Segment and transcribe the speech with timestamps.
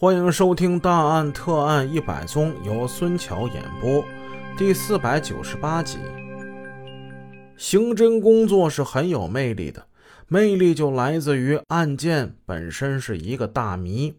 [0.00, 4.02] 欢迎收听《大案特案一百宗》，由孙桥演播，
[4.56, 5.98] 第四百九十八集。
[7.58, 9.86] 刑侦工作是很有魅力的，
[10.26, 14.14] 魅力就来自于案件本身是一个大谜，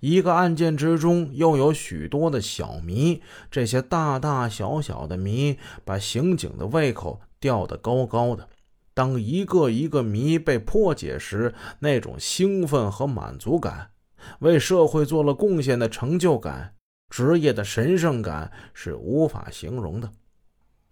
[0.00, 8.48] 一个案件之中又有许多的小谜，这些大大小小的谜把刑警的胃口吊得高高的。
[8.94, 13.90] 当一个一个谜被破解时，那种兴奋和满足感。
[14.40, 16.74] 为社会做了贡献的成就感，
[17.08, 20.10] 职业的神圣感是无法形容的。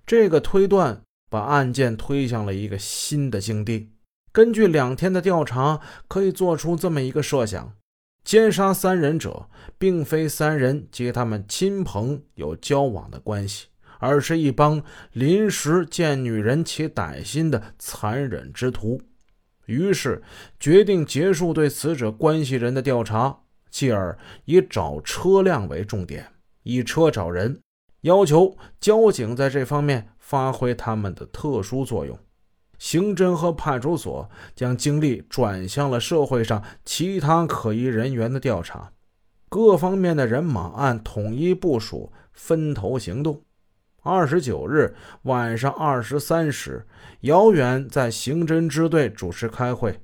[0.06, 3.90] 这个推断把案件推向了一个新的境地。
[4.32, 7.73] 根据两天的调查，可以做出这么一个设想：
[8.24, 9.48] 奸杀三人者，
[9.78, 13.68] 并非三人及他们亲朋有交往的关系，
[14.01, 19.01] 而是一帮临时见女人起歹心的残忍之徒。
[19.66, 20.23] 于是
[20.59, 26.32] 决定结束对死者关系人的调查，继而以找车辆为重点，
[26.62, 27.60] 以车找人，
[28.02, 32.18] 要求交警在这方面发挥他们的特殊作用。
[32.79, 38.92] 刑侦和派出所将精力转向了社会上其他可疑人员的调查，
[39.48, 43.42] 各方面的人马按统一部署分头行动。
[44.05, 46.87] 二十九日晚上二十三时，
[47.23, 49.99] 姚远在刑侦支队主持开会，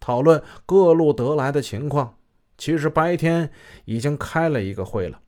[0.00, 2.16] 讨论各路得来的情况。
[2.58, 3.48] 其实白天
[3.84, 5.20] 已经开了一个会了。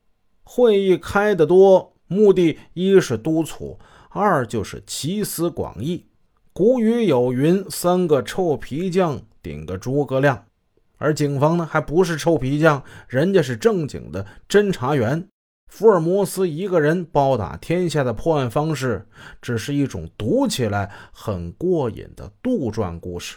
[0.43, 6.07] 会议开得多，目的一是督促，二就是集思广益。
[6.53, 10.47] 古语有云：“三个臭皮匠顶个诸葛亮。”
[10.99, 15.29] 而警方呢，还不是臭皮匠，人家是正经的侦查员。
[15.69, 19.06] 福尔摩斯一个人包打天下的破案方式，
[19.42, 23.36] 只是一种读起来很过瘾的杜撰故事。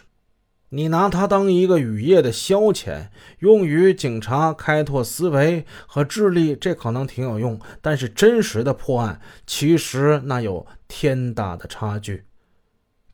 [0.70, 3.08] 你拿它当一个雨夜的消遣，
[3.40, 7.60] 用于警察开拓思维和智力，这可能挺有用。
[7.82, 12.24] 但是真实的破案，其实那有天大的差距。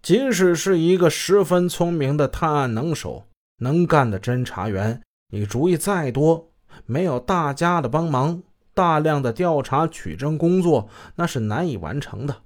[0.02, 3.24] 即使是一个十分聪明的探案能手、
[3.60, 5.00] 能干的侦查员，
[5.32, 6.52] 你主意再多，
[6.84, 8.42] 没有大家的帮忙。
[8.76, 12.36] 大量的调查取证工作那是难以完成的，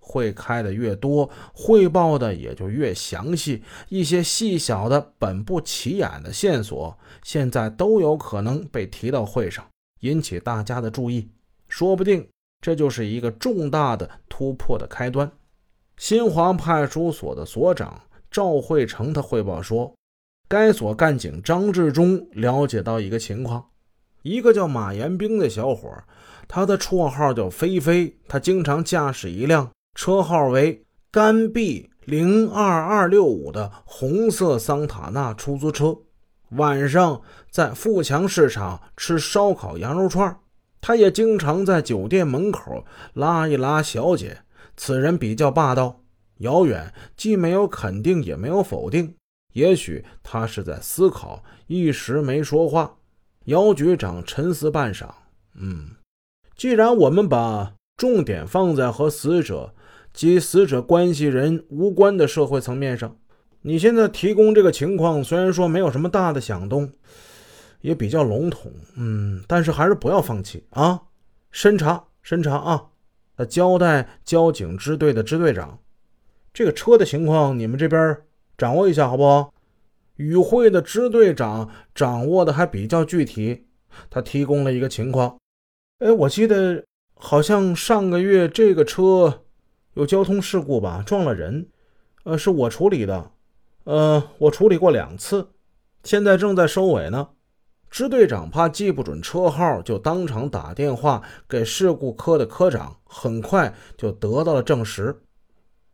[0.00, 3.62] 会开的越多，汇报的也就越详细。
[3.90, 9.62] 一些细小的、本不起眼的线索，现在都有可能被提到会上，
[10.00, 11.28] 引起大家的注意。
[11.68, 12.26] 说不定
[12.62, 15.30] 这就是一个重大的突破的开端。
[15.98, 18.00] 新华派出所的所长
[18.30, 19.94] 赵慧成他汇报说，
[20.48, 23.66] 该所干警张志忠了解到一个情况。
[24.24, 25.86] 一个叫马延兵的小伙，
[26.48, 28.16] 他的绰号叫飞飞。
[28.26, 35.98] 他经常驾驶一辆车号为甘 B 零二二六五的红色桑塔纳出租车，
[36.52, 37.20] 晚上
[37.50, 40.34] 在富强市场吃烧烤羊肉串。
[40.80, 44.38] 他也经常在酒店门口拉一拉小姐。
[44.74, 46.00] 此人比较霸道。
[46.38, 49.14] 遥远既没有肯定，也没有否定。
[49.52, 52.96] 也许他是在思考，一时没说话。
[53.44, 55.06] 姚局长沉思半晌，
[55.54, 55.90] 嗯，
[56.56, 59.74] 既然我们把重点放在和死者
[60.12, 63.16] 及死者关系人无关的社会层面上，
[63.62, 66.90] 你现在提供这个情况，虽然说没有什么大的响动，
[67.80, 71.02] 也比较笼统，嗯，但是还是不要放弃啊！
[71.50, 72.86] 审查，审查啊！
[73.48, 75.78] 交代交警支队的支队长，
[76.52, 78.16] 这个车的情况，你们这边
[78.58, 79.53] 掌握一下，好不好？
[80.16, 83.66] 与会的支队长掌握的还比较具体，
[84.08, 85.38] 他提供了一个情况：
[85.98, 89.42] 哎，我记得好像上个月这个车
[89.94, 91.68] 有交通事故吧，撞了人，
[92.24, 93.30] 呃，是我处理的，
[93.84, 95.48] 呃，我处理过两次，
[96.02, 97.28] 现在正在收尾呢。
[97.90, 105.16] 支队长怕记不准车号，就当场打电话给事故科的科长，很快就得到了证实。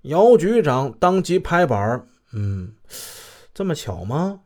[0.02, 2.72] 姚局长当即拍板嗯。
[3.60, 4.40] 这么巧吗？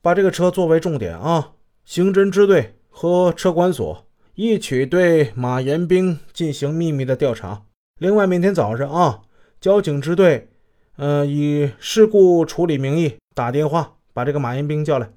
[0.00, 1.52] 把这个车作为重点啊！
[1.84, 4.06] 刑侦支队和车管所
[4.36, 7.66] 一起对马延兵进行秘密的调查。
[7.98, 9.24] 另外，明天早上啊，
[9.60, 10.48] 交警支队，
[10.96, 15.12] 呃，以事故处理名义打电话把这个马延兵叫来。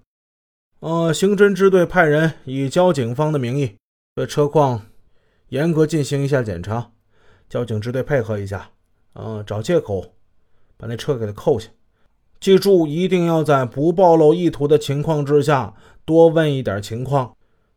[0.81, 3.77] 呃，刑侦支队派人以交警方的名义
[4.16, 4.88] 对车况
[5.48, 6.92] 严格进行一下检查。
[7.48, 8.72] 交警支队配合一下，
[9.13, 10.16] 呃，找借口
[10.75, 11.69] 把那车给他扣下。
[12.39, 15.74] 记住，一定要在不暴露意图的情况之下
[16.06, 17.36] 多问一点情况。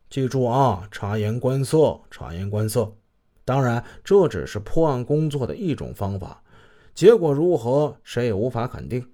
[0.09, 2.93] 记住啊，察言观色，察言观色。
[3.43, 6.43] 当然，这只是破案工作的一种方法，
[6.93, 9.05] 结果如何，谁也无法肯定。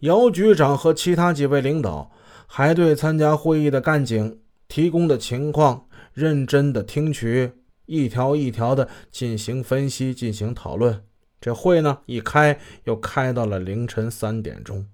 [0.00, 2.10] 姚局长和其他几位领导
[2.46, 7.52] 还对参加会议的干警提供的情况认真的听取，
[7.86, 11.04] 一条一条的进行分析，进行讨论。
[11.42, 14.86] 这会呢一开又开到了凌晨三点钟。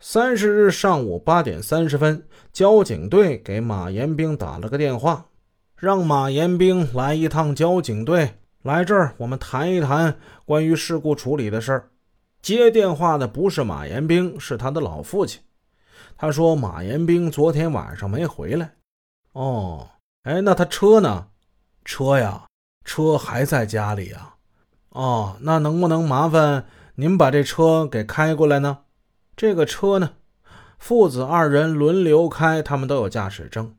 [0.00, 5.26] 三十日上午八点三十分，交警队给马延兵打了个电话，
[5.76, 10.16] 让马延兵来一趟交警队，来这儿我们谈一谈
[10.46, 11.90] 关于事故处理的事儿。
[12.40, 15.42] 接电话的不是马延兵，是他的老父亲。
[16.16, 18.72] 他说马延兵昨天晚上没回来。
[19.32, 19.88] 哦，
[20.22, 21.28] 哎，那他车呢？
[21.84, 22.46] 车呀，
[22.84, 24.34] 车还在家里呀。
[24.92, 26.66] 哦，那能不能麻烦
[26.96, 28.80] 您把这车给开过来呢？
[29.34, 30.12] 这个车呢，
[30.78, 33.74] 父子二人轮流开，他们都有驾驶证。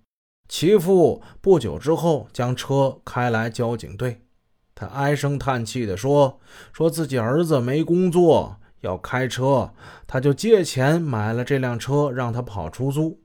[0.48, 4.25] 其父不久之后将车开来交警队，
[4.74, 6.39] 他唉声叹气地说
[6.74, 9.71] ：“说自己儿子没工作要开车，
[10.07, 13.21] 他就借钱买了这辆车让他跑出租。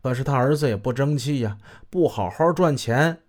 [0.00, 1.58] 可是他儿子也不争气呀，
[1.90, 3.22] 不好好赚钱，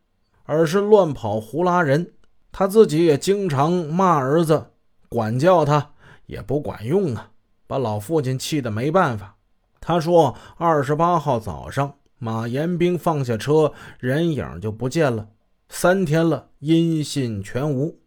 [0.44, 2.14] 而是乱跑胡拉人。
[2.58, 4.68] 他自己也经常骂儿子，
[5.10, 5.92] 管教他
[6.26, 7.32] 也不管用啊。”
[7.68, 9.36] 把老父亲气得没办法。
[9.82, 15.28] 他说：“二十八号早上，马延兵放下车，人影就不见了。
[15.68, 18.00] 三天了，音信全无。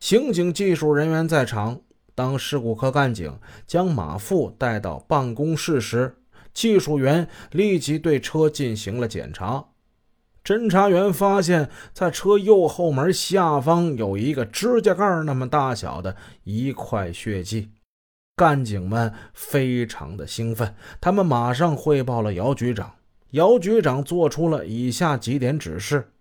[0.00, 1.80] 刑警技术人员在场，
[2.12, 3.38] 当事故科干警
[3.68, 6.16] 将马富带到办公室时，
[6.52, 9.64] 技术员立即对车进行了检查。
[10.44, 17.70] 侦查员发现，在车右后门下方有一个指甲盖那么大小的一块血迹。”
[18.34, 22.94] 干警们非常的兴奋，他们马上汇报了姚局长。
[23.32, 26.12] 姚局长做出了以下几点指示：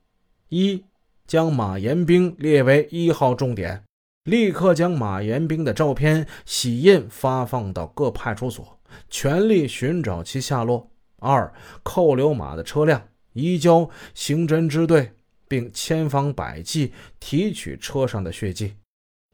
[0.49, 0.83] 一、
[1.25, 3.83] 将马延兵列为一号重点，
[4.25, 8.79] 立刻将马延兵的照片洗印发放到各派出所，
[9.09, 10.89] 全力寻找其下落；
[11.19, 11.51] 二、
[11.81, 13.01] 扣留马的车辆，
[13.33, 15.11] 移交刑侦支队，
[15.47, 18.75] 并千方百计提取车上的血迹；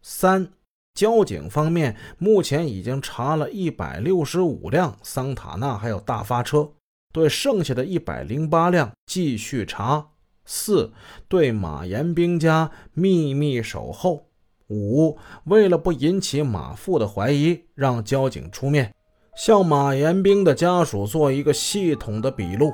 [0.02, 0.50] 三。
[0.94, 6.72] 交警方面目前已经查了一百六十五辆桑塔纳，还有大发车，
[7.14, 10.08] 对剩下的一百零八辆继续查。
[10.44, 10.92] 四，
[11.28, 14.26] 对马延兵家秘密守候。
[14.70, 18.92] 五，为了不引起马父的怀疑，让交警出面
[19.36, 22.74] 向马延兵的家属做一个系统的笔录，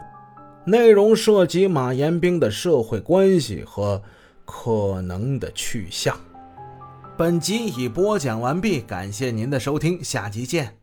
[0.65, 4.01] 内容涉及马延兵的社会关系和
[4.45, 6.17] 可能的去向。
[7.17, 10.82] 本集已播讲完毕，感谢您的收听，下集见。